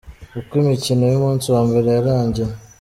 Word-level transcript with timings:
Uko 0.39 0.53
imikino 0.63 1.03
y'umunsi 1.07 1.47
wa 1.53 1.61
mbere 1.67 1.87
yarangiye:. 1.95 2.51